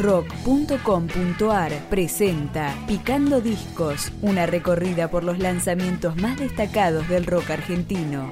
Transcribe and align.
rock.com.ar 0.00 1.72
presenta 1.90 2.74
Picando 2.86 3.40
Discos, 3.40 4.12
una 4.22 4.46
recorrida 4.46 5.10
por 5.10 5.24
los 5.24 5.38
lanzamientos 5.38 6.16
más 6.16 6.38
destacados 6.38 7.06
del 7.08 7.26
rock 7.26 7.50
argentino. 7.50 8.30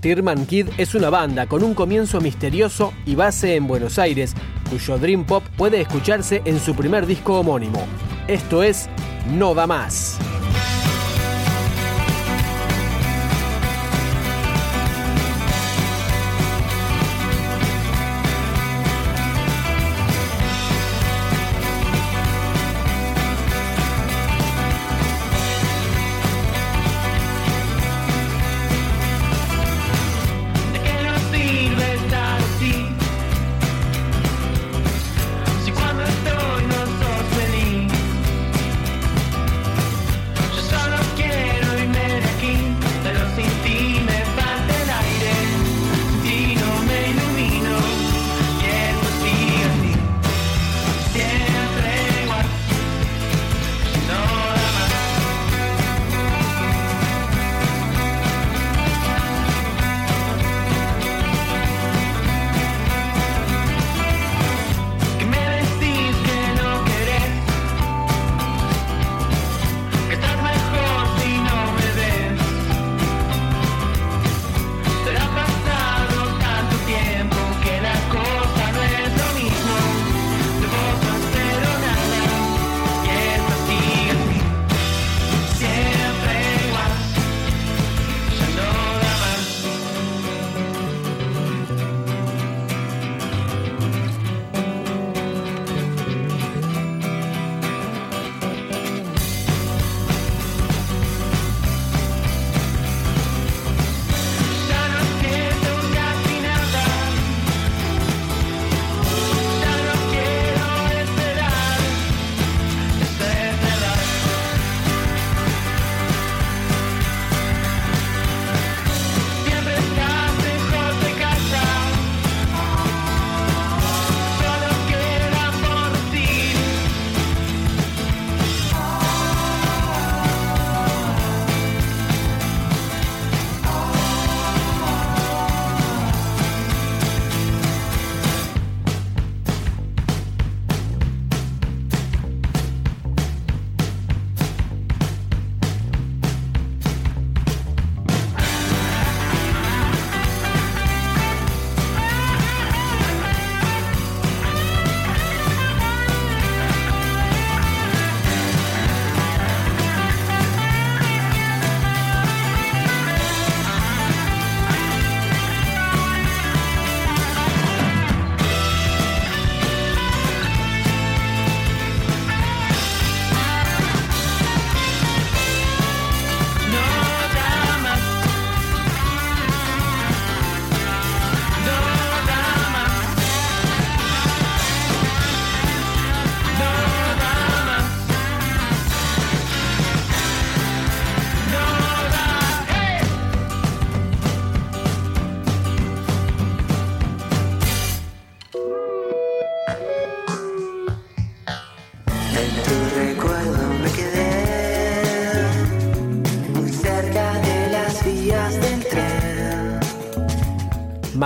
Tirman 0.00 0.46
Kid 0.46 0.68
es 0.78 0.94
una 0.94 1.10
banda 1.10 1.46
con 1.46 1.62
un 1.62 1.74
comienzo 1.74 2.20
misterioso 2.20 2.92
y 3.04 3.14
base 3.14 3.56
en 3.56 3.66
Buenos 3.66 3.98
Aires, 3.98 4.34
cuyo 4.70 4.98
Dream 4.98 5.24
Pop 5.24 5.42
puede 5.56 5.80
escucharse 5.80 6.42
en 6.44 6.60
su 6.60 6.74
primer 6.74 7.06
disco 7.06 7.40
homónimo. 7.40 7.84
Esto 8.26 8.62
es 8.62 8.88
No 9.30 9.54
Da 9.54 9.66
Más. 9.66 10.18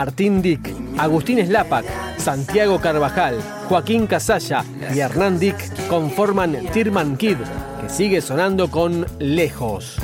Martín 0.00 0.40
Dick, 0.40 0.74
Agustín 0.96 1.46
Slapak, 1.46 1.84
Santiago 2.16 2.80
Carvajal, 2.80 3.38
Joaquín 3.68 4.06
Casalla 4.06 4.64
y 4.94 5.00
Hernán 5.00 5.38
Dick 5.38 5.58
conforman 5.88 6.56
Tirman 6.72 7.18
Kid, 7.18 7.36
que 7.82 7.88
sigue 7.90 8.22
sonando 8.22 8.70
con 8.70 9.04
Lejos. 9.18 9.98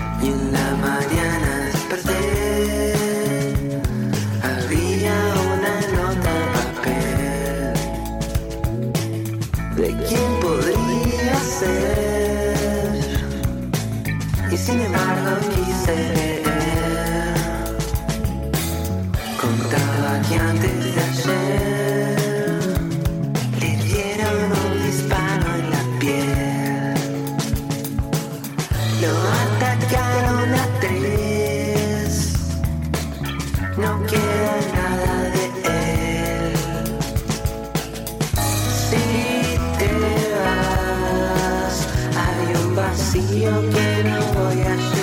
Que 43.73 44.03
no 44.05 44.21
voy 44.33 44.61
a 44.63 44.96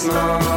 snow. 0.00 0.49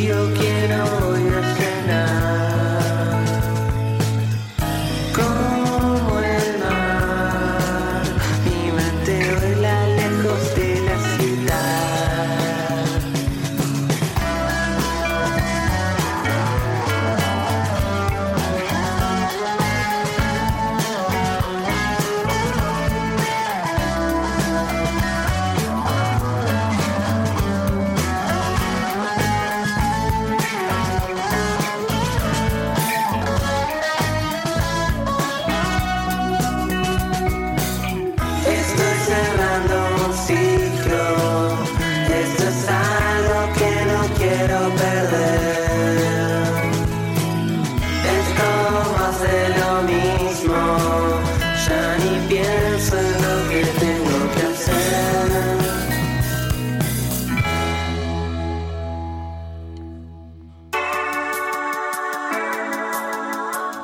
feel 0.00 0.39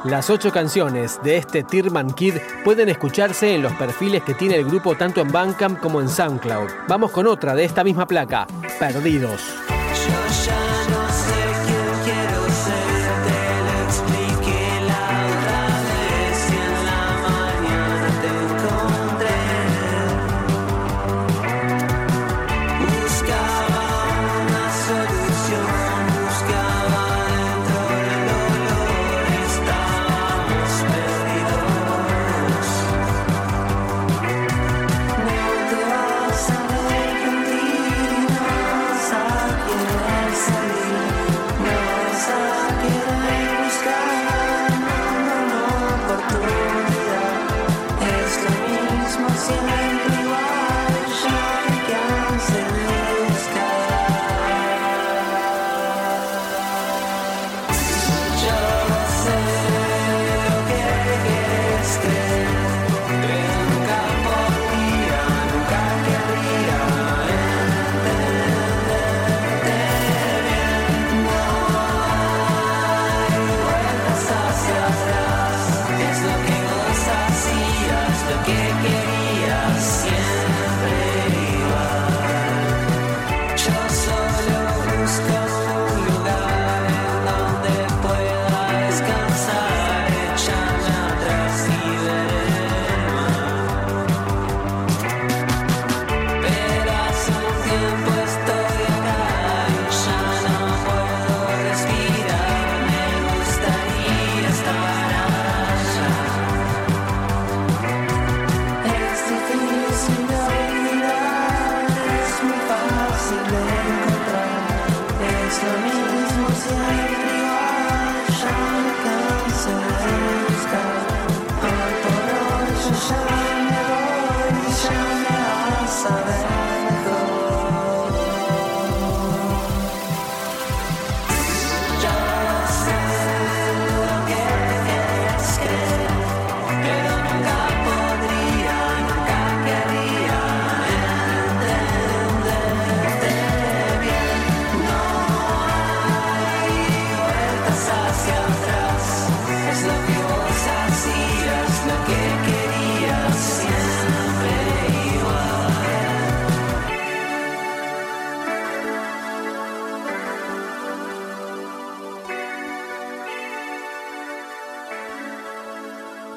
Las 0.06 0.30
ocho 0.30 0.52
canciones 0.52 1.18
de 1.24 1.36
este 1.36 1.64
Tirman 1.64 2.12
Kid 2.12 2.34
pueden 2.64 2.88
escucharse 2.88 3.56
en 3.56 3.62
los 3.62 3.72
perfiles 3.72 4.22
que 4.22 4.34
tiene 4.34 4.54
el 4.54 4.64
grupo 4.64 4.94
tanto 4.94 5.20
en 5.20 5.32
Bandcamp 5.32 5.80
como 5.80 6.00
en 6.00 6.08
SoundCloud. 6.08 6.70
Vamos 6.86 7.10
con 7.10 7.26
otra 7.26 7.56
de 7.56 7.64
esta 7.64 7.82
misma 7.82 8.06
placa, 8.06 8.46
Perdidos. 8.78 9.65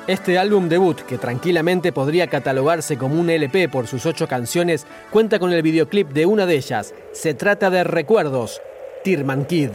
Este 0.07 0.39
álbum 0.39 0.69
debut, 0.69 0.99
que 1.01 1.17
tranquilamente 1.19 1.91
podría 1.91 2.27
catalogarse 2.27 2.97
como 2.97 3.19
un 3.19 3.29
LP 3.29 3.69
por 3.69 3.85
sus 3.85 4.05
ocho 4.07 4.27
canciones, 4.27 4.87
cuenta 5.11 5.37
con 5.37 5.53
el 5.53 5.61
videoclip 5.61 6.09
de 6.09 6.25
una 6.25 6.45
de 6.47 6.55
ellas. 6.55 6.95
Se 7.13 7.35
trata 7.35 7.69
de 7.69 7.83
Recuerdos, 7.83 8.59
Tirman 9.03 9.45
Kid. 9.45 9.69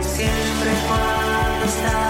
Siempre 0.00 0.70
cuando 0.88 1.64
está 1.66 2.09